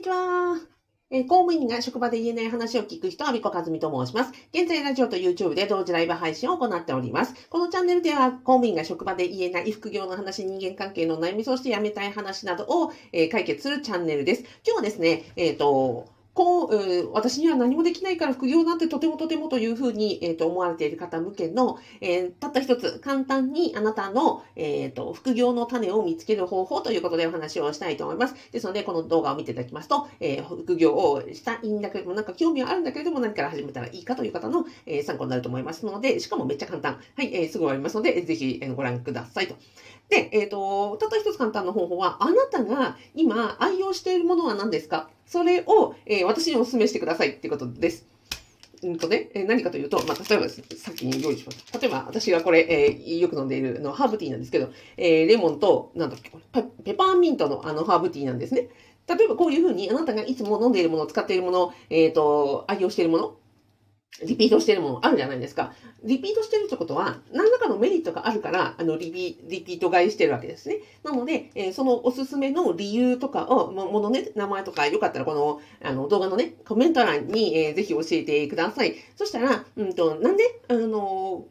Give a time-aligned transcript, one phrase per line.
[0.00, 0.56] にちは。
[1.10, 4.32] え公務員が職場で言えない話を聞く人、阿ビ子和美と申します。
[4.54, 7.34] 現在、ラジオと YouTube で同時ライブ配信を行っております。
[7.50, 14.44] このチャンネルでは、公務員が職場で言えない副業の話、人間関係の悩み、そして辞めたい話などを、えー解決するチャンネルです。
[14.66, 28.34] 今日はですね、えっ、と、こう、私には何もできないから副業なんてとてもとてもというふうに、えーと思われている方向けの、えーたった一つ簡単にあなたの、えーと副業の種を見つける方法ということでお話をしたいと思います。
[28.52, 37.00] ですので、この動画を見ていただきますと、えー副業をしたいんだけれども、なんか興味はあるんだけれども、何から始めたらいいかという方の、えー参考になると思いますので、しかもめっちゃ簡単。
[37.16, 39.56] はい、えーすぐ終わりますので、ぜひ、えーご覧くださいと。
[40.08, 45.08] で、えっ、と、たった一つ簡単な方法は、あなたが今愛用しているものは何ですか？
[45.30, 48.04] それを、えー私にお勧めしてくださいっていうことです。
[48.82, 51.78] うんとね、えー何かというと、まあ、例えばです、さっき用意しました。
[51.78, 58.70] 例えば、私がこれ、えーよく飲んでいるあのハーブティーなんですけど、えーレモンと、なんだっけ、これペペパーミントのあのハーブティーなんですね。
[59.06, 63.36] 例えばこういうふうに、あなたがいつも飲んでいるもの、使っているもの、えっ、と、愛用しているもの、
[64.24, 65.72] リピートしてるものあるじゃないですか。
[66.04, 70.76] リピートしてるってことは、何らかのメリットがあるから、あの、リピリピート買いしてるわけですね。
[71.02, 78.94] なので、えーそのおすすめの理由とかを、もものね、名前とか、よかったらこの、あの、動画のね、コメント欄に、えーぜひ教えてください。
[79.16, 81.46] そしたら、うんと、なんで、あの、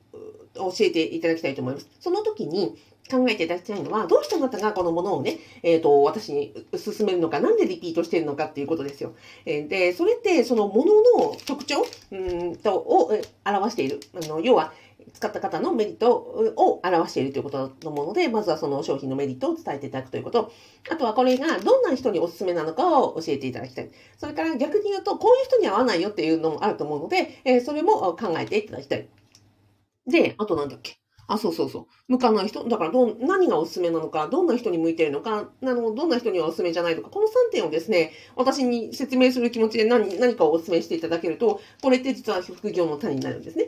[0.55, 1.87] 教えていただきたいと思います。
[1.99, 2.75] その時に、
[3.09, 9.15] 考えていただきたいのは、どうしてあなたがこのものをね、えっ、と、私に勧めるのか、なんでリピートしてるのかっていうことですよ。
[9.45, 13.11] えーで、それって、そのものの特徴うんとを
[13.45, 13.99] 表している。
[14.15, 14.71] あの要は、
[15.11, 20.51] 使った方のメリットを表しているということだと思うので、まずはその商品のメリットを伝えていただくということ。
[20.91, 23.89] あとはこれがどんな人におすすめなのかを教えていただきたい。
[24.17, 29.07] それから逆に言うと、こういう人には合わないよっていうのもあると思うので、えそれも考えていただきたい。
[30.09, 30.97] で、あとなんだっけ？
[31.27, 31.85] あ、そうそうそう。
[32.07, 32.63] 向かない人？
[32.67, 43.67] だからど、何がおすすめなのか、どんな人に向いてるのか、あの、どんな人にはおすすめじゃないのか、この3点をですね、私に説明する気持ちで何何かをお勧めしていただけると、これって実は副業の種になるんですね。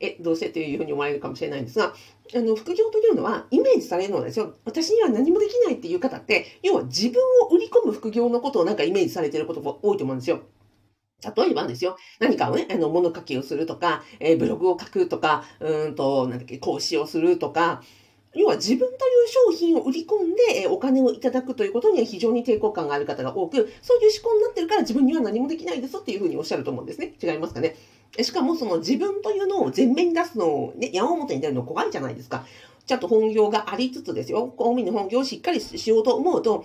[0.00, 0.50] え、どうして？
[0.50, 1.94] というふうに思われるかもしれないんですが、
[2.36, 4.54] あの、副業というのはイメージされるのですよ。
[4.64, 10.42] 私には何もできないっていう方って、要は自分を売り込む副業のことをなんかイメージされてることが多いと思うんですよ。
[11.36, 17.82] 例えばですよ、何かをね、あの、物書きをするとか、えーブログを書くとか、うんと、なんだっけ、講師をするとか、
[18.34, 18.98] 要は自分という
[19.52, 27.14] 商品を売り込んでえお金をいただくということには非常に抵抗感がある方が多く、そういう思考になってるから自分には何もできないですっていうふうにおっしゃると思うんですね。
[27.20, 27.74] 違いますかね。
[28.20, 32.44] しかもその自分というのを前面に出すのをね、矢面に出るの怖いじゃないですか。
[32.86, 34.46] ちゃんと本業がありつつですよ。
[34.56, 36.64] 公務員の本業をしっかりしようと思うと、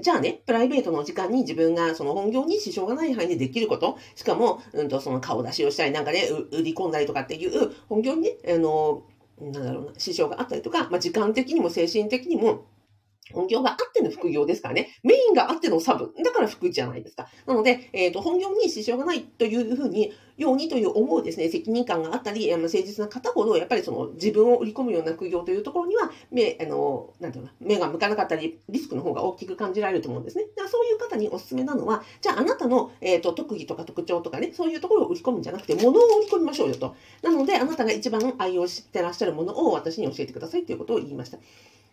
[0.00, 9.02] じゃあね、プライベートの時間に自分がその本業に支障がない範囲でできること、しかも、うんと、その顔出しをしたり、なんかね、売り込んだりとかっていう、本業にね、あの、
[9.40, 12.64] なんだろうな、支障があったりとか、まあ、時間的にも精神的にも、
[13.32, 14.88] 本業があっての副業ですからね。
[15.02, 16.14] メインがあってのサブ。
[16.24, 17.28] だから副じゃないですか。
[17.46, 30.44] なので、えっ、と、本業に支障がないというふうに、ようにという思うですね、責任感があったり、あの誠実な方ほど、やっぱりその自分を売り込むような副業というところには、目、あの、なんていうの、目が向かなかったり、リスクの方が大きく感じられると思うんですね。
[30.44, 36.94] だからそういう方にお勧めなのは、じゃああなたの、えっ、と、特技とか特徴とかね、そういうところを売り込むんじゃなくて、物を売り込みましょうよと。
[37.22, 41.38] なので、あなたが一番愛用してらっしゃるものを私に教えてくださいということを言いました。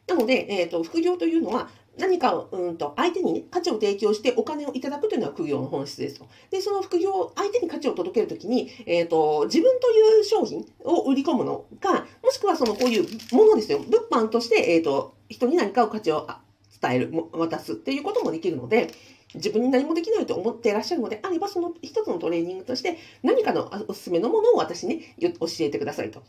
[0.08, 6.28] なので、えっ、と、副業というのは、何かを、うんと、相手にね、価値を提供してお金をいただくというのは副業の本質ですと。
[6.52, 13.80] で、その副業、相手に価値を届けるときに、えっ、と、自分という商品を売り込むのか、もしくはその、こういうものですよ。
[13.80, 16.28] 物販として、えっ、と、人に何かを価値を
[16.82, 18.90] 伝える、渡すっていうこともできるので、
[19.34, 25.30] 自分に何もできないと思っていらっしゃるのであれば、その一つのトレーニングとして、何かのおすすめのものを私に教
[25.60, 26.24] えてくださいと。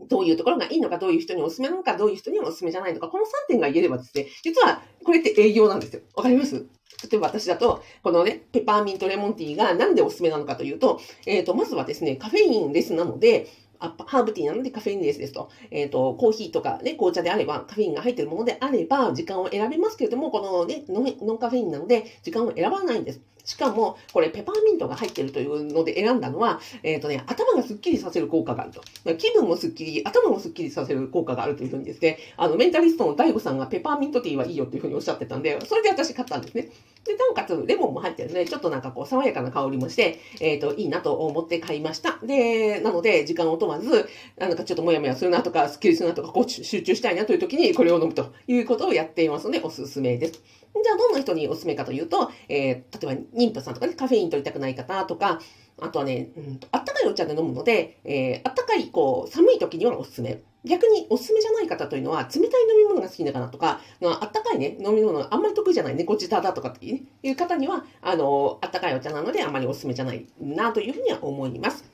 [0.00, 6.02] どういうところがいいのか、どういう人におすすめなのか、どういう人にはおすすめじゃないのか、この3点が言えればですね、実はこれって営業なんですよ。
[6.14, 6.66] わかります？
[7.10, 15.50] 例えば私だと、このね、ペパーミントレモンティーがなんでおすすめなのかというと、えっ、と、まずはですね、カフェインレスなので、ハーブティーなのでカフェインレスですと。
[15.70, 21.00] えっ、と、コーヒーとかね、紅茶であれば、カフェインが入っているものであれば、時間を選べますけれども、このね、ノ
[21.34, 23.20] ンカフェインなので、時間を選ばないんです。
[23.44, 28.82] しかも、これペパーミントが入ってるというので選んだのは、えっ、とね、頭がスッキリさせる効果があると。
[29.16, 36.70] 気分もスッキリ、頭もスッキリさせる効果があるというふうにですね、あの、メンタリストの DAIGO さんがペパーミントティーはいいよというふうにおっしゃってたんで、それで私買ったんですね。
[37.04, 42.18] で、なおかつ、レモンも入ってるので、ちょっとなんかこう、爽やかな香りもして、えっ、と、いいなと思って買いました。
[42.22, 44.08] で、なので、時間を問わず、
[44.38, 50.63] なんかちょっともやもやするなとか、スッキリするなとか、こう集中したいなという時にこれを飲むということをやっていますので、おすすめです。
[50.82, 55.40] じゃあ、どんな人におすすめかというと、えー、例えば妊婦さんとかね、カフェイン取りたくない方とか、
[55.80, 60.42] あとはね、うん、あったかいお茶で飲むので、えー、あったかい、こう、寒い時にはおすすめ。
[60.64, 71.93] 逆におすすめじゃない方というのは、冷たい飲み物が好きだからとか、あったかいね、飲み物があんまり得意じゃない、猫舌だとかっていう方には、あの、あったかいお茶なのであまりおすすめじゃないなというふうには思います。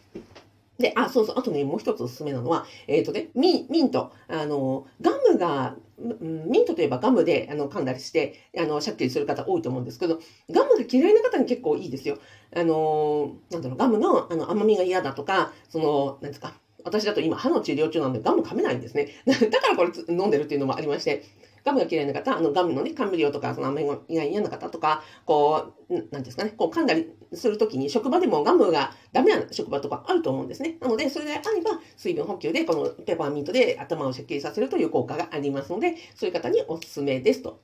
[0.81, 4.13] で、あ、そうそう、あとね、もう一つおすすめなのは、えっ、ー、とね、ミミント。
[4.29, 10.19] あの、ガムが、ミントといえばガムであの噛んだりして、あの、シャッキリする方多いと思うんですけど、
[10.51, 12.19] ガムが嫌いな方に結構いいですよ。
[12.57, 16.55] あの、なんだろう、ガムのあの甘みが嫌だとか、その、なんですか、
[16.85, 19.09] 私だと今歯の治療中なのでガム噛めないんですね。
[19.27, 21.25] だからこれ飲んでるっていうのもありまして、
[21.65, 30.79] ガムが嫌いな方、あのガムのね、甘味料とか、その甘みが嫌な方とか、こう、なんですかね、こう噛んだりするときに、職場でもガムがダメな職場とかあると思うんですね。
[30.81, 37.61] なので、それであれば、水分補給で、このペーパーミントで頭をシャさせるという効果がありますので、そういう方におすすめですと。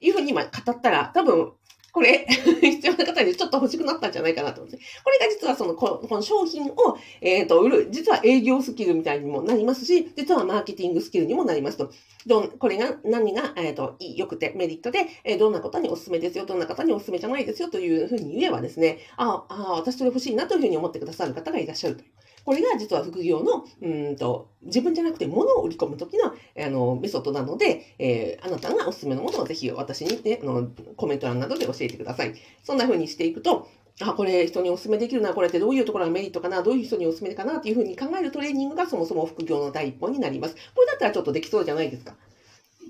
[0.00, 1.52] いうふうに今語ったら、多分、
[1.98, 2.24] これ、
[2.62, 4.78] 必要な方にちょっと欲しくなったんじゃないかなと思って。
[5.02, 11.90] これが実はその、この商品を、えっ、ー、と、売る、実は営業スキルみたいにもなりますし、実はマーケティングスキルにもなりますと。
[12.24, 22.04] どん、これが何が、えっ、ー、と、良くてメリットで、えー、どんな方におすすめですよ、どんな方におすすめじゃないですよというふうに言えばですね、ああ、私それ欲しいなというふうに思ってくださる方がいらっしゃると。
[22.48, 30.66] これが実は副業の、うんと、自分じゃなくて物を売り込むときの、あの、メソッドなので、えー、あなたがおすすめのものをぜひ私にね、あの、
[30.96, 32.32] コメント欄などで教えてください。
[32.64, 33.68] そんな風にしていくと、
[34.00, 40.54] あ、これ人にお勧めできるな、これってどういうところがメリットかな、どういう人にお勧めかなっていうふうに考えるトレーニングがそもそも副業の第一歩になります。
[40.74, 42.16] これだったらちょっとできそうじゃないですか。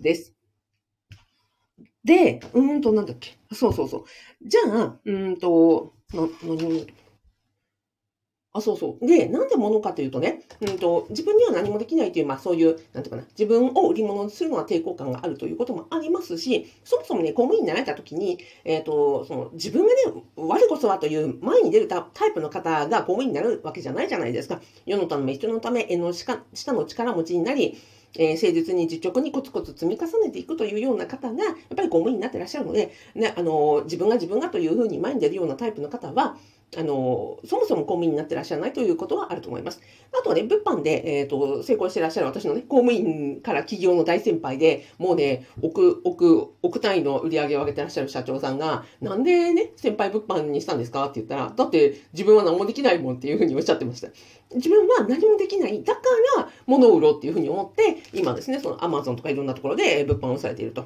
[0.01, 0.37] です。
[2.05, 3.37] で、うーんと、なんだっけ。
[3.53, 4.05] そうそうそう。
[4.47, 6.87] じゃあ、うーんと、な、何
[8.59, 9.07] あ、そうそう。
[9.07, 24.61] で、なんで物かというとね、うんと、自分には何もできないという、まあそういう、なんていうかな、自分を売り物にするのは抵抗感があるということもありますし、そもそもね、公務員になられた時に、えっ、ー、と、その、自分がね、我こそはという前に出るタイプの方が公務員になるわけじゃないじゃないですか。
[24.87, 27.79] 世のため、人のため、絵の下の力持ちになり、
[28.15, 36.37] えー、誠実に実直にコツコツ積み重ねていくというような方が、やっぱり公務員になってらっしゃるので、ね、あの、自分が自分がというふうに前に出るようなタイプの方は、
[36.77, 39.81] あの、そもそも公務員になってらっしゃらないということはあると思います。
[40.13, 51.07] あとはね、物販で、えっ、ー、と、成功してらっしゃる私のね、公務員から企業の大先輩で、もうね、億、億、億単位の売り上げを上げてらっしゃる社長さんが、なんでね、先輩物販にしたんですか？
[51.07, 54.09] って言ったら、だって自分は何もできないもんっていうふうにおっしゃってました。
[54.55, 55.83] 自分は何もできない。
[55.83, 56.03] だか
[56.37, 60.85] ら物を売ろうっていうふうに思って、今ですね、そのアマゾンとかいろんなところで物販をされていると。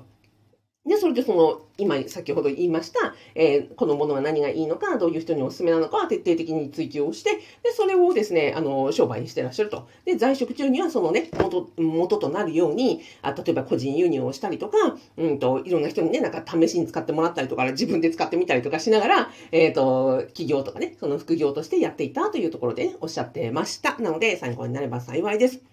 [0.84, 9.86] で、それでその、今、先ほど言いました、えー、このものは何がいいのか、どういう人にお勧めなのかは徹底的に追求をして、で、それをですね、あの、商売にしてらっしゃると。
[10.04, 14.76] で、在職中にはそのね、元、元となるように、あ例えば個人輸入をしたりとか、
[15.16, 23.96] うんと、いろんな人にね、なんか試しに使ってもらったりとか、自分で使ってみたりとかしながら、えっ、ー、と、企業とかね、その副業としてやっていたというところで、ね、おっしゃってました。
[23.98, 25.71] なので、参考になれば幸いです。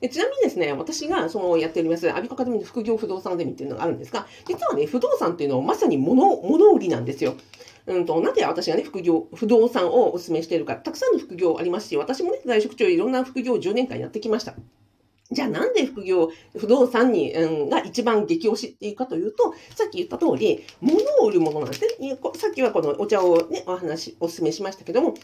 [0.00, 7.34] でちなみにですね、私がそのやっております、アビコカデミーの副業不動産ゼミっていうのがあるんですが、実はね、不動産っていうのはまさに物、物売りなんですよ。
[7.86, 14.54] うんと、なぜ私がね、副業、不動産をお勧めしているか、たくさんの副業ありますし、私もね、在職中いろんな副業を10年間やってきました。
[15.30, 22.18] じゃあなんで副業、不動産に、うん、が一番激推しっていうかというと、さっき言った通り、物を売るものなんですね。
[22.36, 25.14] さっきはこのお茶をね、お話、お勧めしましたけども、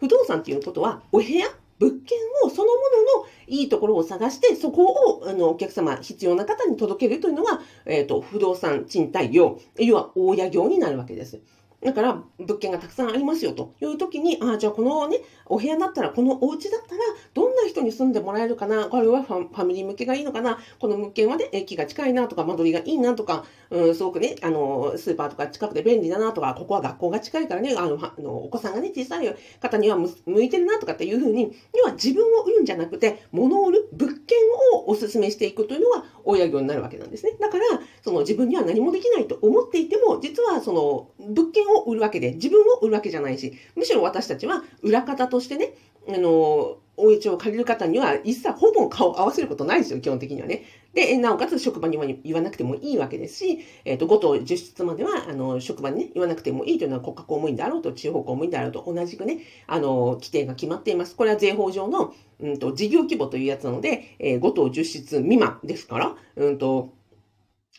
[0.00, 1.46] 不動産っていうことは、お部屋
[1.78, 2.74] 物件をそのも
[3.16, 11.40] ののいいところを探して、そこをあのお客様、必要な方に届けるというのが、えっ、ー、と、不動産賃貸業、要は大家業になるわけです。
[11.84, 13.74] だから、物件がたくさんありますよと。
[13.80, 17.02] いう時に、ああ、じゃあこのね、お部屋だったら、このお家だったら、
[17.34, 18.86] どんな人に住んでもらえるかな？
[18.86, 20.58] これはファミリー向けがいいのかな？
[20.78, 34.38] この物件はね、駅が近いなとか、間取りがいいなとか、うん、すごくね、あの、スーパーとか近くで便利だなとか、ここは学校が近いからね、あの、あのお子さんがね、小さい方には向いてるなとかっていうふうに、要は自分を売るんじゃなくて、物を売る、物件
[34.72, 37.32] をお勧めしていくというのが親業になるわけなんですね。
[37.40, 37.64] だから、
[38.02, 45.74] その自分には何もできないと思っていても、実はその物件を売るわけで、自分を売るわけじゃないし、むしろ私たちは裏方としてね、
[46.08, 50.64] あの、お家を借りる方には一切ほぼ顔を合わせることないですよ、基本的にはね。
[50.94, 61.16] で、なおかつ職場には言わなくてもいいわけですし、えっ、ー、と、5と10室までは、あの、職場にね、言わなくてもいいというのは国家公務員であろうと、地方公務員であろうと同じくね、あの、規定が決まっています。
[61.16, 66.92] これは税法上の、うんと、事業規模というやつなので、えー、5と10室未満ですから、うんと、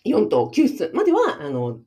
[0.05, 1.79] 4と9室までは、あの、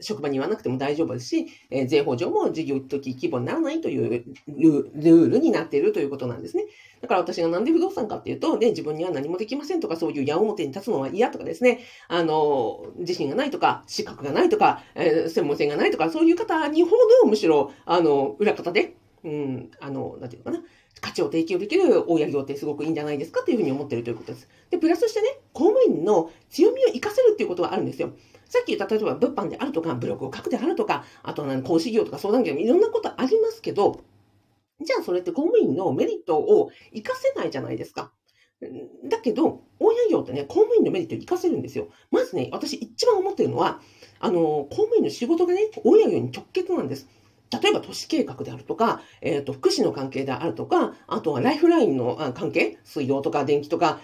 [0.00, 6.64] 職場に言わなくても大丈夫ですし、えー、税法上も事業的規模にならないというルールになっているということなんですね。
[7.00, 16.90] だから私がなんで不動産かっていうと、ね、自分には何もできませんとか、そういう矢面に立つのは嫌とかですね、あの、自信がないとか、資格がないとか、えー、専門性がないとか、そういう方にほ
[17.22, 20.64] どむしろ、あの、裏方で、うん、あの、なんていうのかな、
[21.00, 24.48] 価値を提供できる大家業ってすごくいいんじゃないですかというふうに思ってるということです。
[24.70, 28.12] で、プラスしてね、公務員の強みを活かせるっていうことはあるんですよ。
[28.46, 34.00] さっき言った例えば物販であるとか、ブログを書くであるとか、あとは講師業とか相談業もいろんなことありますけど、
[34.80, 38.12] じゃあそれって公務員のメリットを活かせないじゃないですか。
[39.04, 41.88] だけど、大家業ってね、公務員のメリットを活かせるんですよ。
[42.10, 43.80] まずね、私一番思ってるのは、
[44.18, 47.08] あの、公務員の仕事がね、大家業に直結なんです。
[47.50, 54.00] 例えば都市計画であるとか、えっ、ー、と、福祉の関係であるとか、あとはライフラインの関係、水道とか電気とか、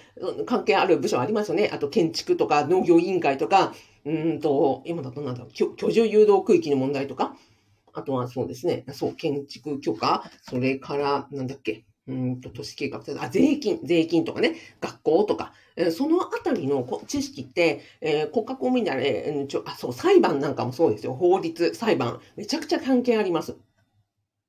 [0.46, 1.70] 関係ある部署ありますよね。
[1.72, 3.74] あと建築とか農業委員会とか、
[4.04, 7.36] うんと、今だとなんだ居、居住誘導区域の問題とか、
[7.92, 21.14] あとはそうですね、そう、建築許可、それから、なんだっけ、うんと、都市計画、あ、税金、税金とかね、学校とか、えー、そのあたりの知識って、えー、国家公務員であれ、うん、ちょ、あ、そう、裁判なんかもそうですよ。
[21.14, 23.56] 法律、裁判、めちゃくちゃ関係あります。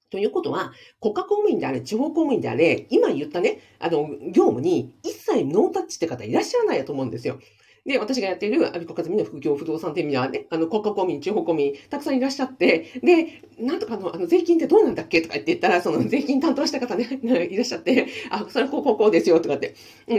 [0.09, 7.39] ということは、国家公務員であれ、地方公務員であれ、今言ったね、あの、業務に一切ノータッチって方いらっしゃらないと思うんですよ。
[7.85, 15.21] で、私がやっているアビコカズミの副業不動産店にはね、あの、国家公民、地方公民、たくさんいらっしゃって、で、なんとかの、あの、税金ってどうなんだっけ？
[15.21, 17.05] とか言って言ったら、その税金担当した方ね、
[17.51, 19.75] いらっしゃって、あ、それこうこうこうですよとかって、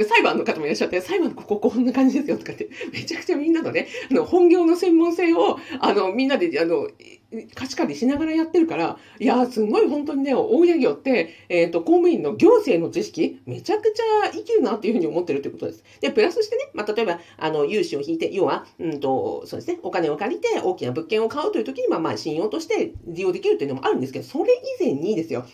[0.08, 6.88] 裁判の方もいらっしゃって、裁判のこここんな感じですよとかって、めちゃくちゃみんなのね、あの、本業の専門性を、あの、みんなで、あの、
[7.54, 15.84] 貸し借りしながらやってるから、いやすごい本当にね、大家業って、えっ、ー、と、公務員の行政の知識、めちゃくちゃ生きるなっていうふうに思ってるということです。
[16.00, 25.44] で、プラスしてね、まあ、例えば、あの、融資を引いて、要は、うんと、そうですね、お金を借りて大きな物件を買うという時に、まあ、まあ、信用として利用できるというのもあるんですけど、それ以前にですよ、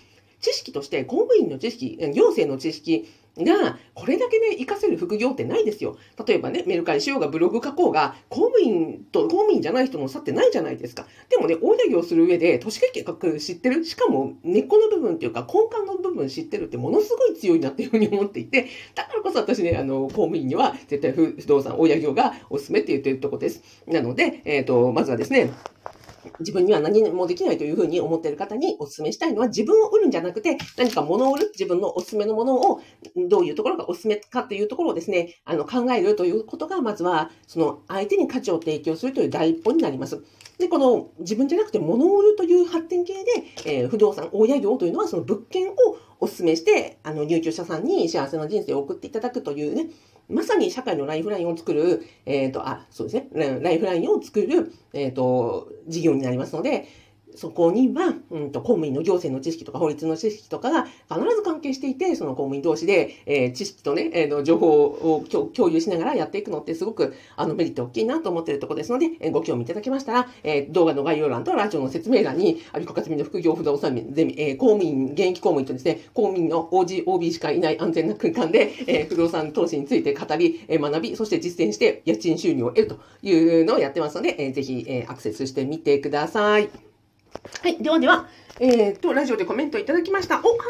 [0.41, 3.09] 知識として公務員の知識、行政の知識、
[3.39, 5.97] が、これだけね、活かせる副業ってないですよ。
[6.27, 11.07] 例えばね、メルカリしようがブログ書こうが、公務員と公務員じゃない人の差ってないじゃないですか。
[11.31, 13.85] でもね、大家業する上で、都市計画知ってる？
[13.85, 23.63] しかも、根っこの部分っていうか、根幹の部分知ってるってものすごい強いなっていうふうに思っていて、だからこそ私ね、あの、公務員には絶対不動産、大家業がおすすめって言ってるとこです。
[23.87, 25.51] なので、えっ、ー、と、まずはですね、
[26.41, 32.81] 自分には何もできないというふうに思っている方にお勧めしたいのは自分を売るんじゃなくて何か物を売る自分のおすすめのものを
[33.29, 40.23] どういうところがおすすめかというところをですね、あの考えるということがまずはその相手に価値を提供するという第一歩になります。
[40.59, 43.31] で、この自分じゃなくて物を売るという発展系で、
[43.67, 45.75] えー、不動産、大家業というのはその物件を
[46.21, 49.87] お勧めして、あの入居者さんに幸せな人生を送っていただくというね、
[50.33, 56.87] まさに社会のライフラインを作る、えっ、ー、と、あ、そうですね、ライフラインを作る、えっ、ー、と、事業になりますので、
[57.37, 65.25] そこには、うんと、公務員の行政の知識とか法律の知識とかが必ず関係していて、その公務員同士で、えー、知識とね、えー、の情報を
[65.55, 86.92] 共有しながらやっていくのってすごく、あの、メリット大きいなと思っているところですので、えー、ご興味いただけましたら、えー、動画の概要欄とラジオの説明欄に、アビコカツミの副業不動産ゼミ、えー、公務員、現役公務員とですね、公務員の OG、OB しかいない安全な空間で、えー、不動産投資について語り、えー、学び、そして実践して家賃収入を得るというのをやってますので、えー、ぜひ、えー、アクセスしてみてください。
[87.63, 87.83] はい。
[87.83, 88.29] ではでは、
[88.61, 90.37] えー、っと、ラジオでコメントいただきました。
[90.37, 90.63] お、はな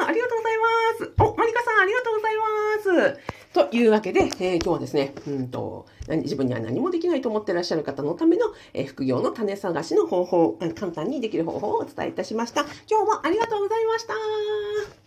[0.00, 0.64] ちゃん、ありがとうございま
[0.98, 1.32] す。
[1.32, 3.20] お、まりかさん、ありがとうございます。
[3.52, 12.62] というわけで、えー、今日はですね、うんと、自分には何もできないと思ってらっしゃる方のための、えー、副業の種探しの方法、簡単にできる方法をお伝えいたしました。
[12.88, 14.99] 今日もありがとうございました。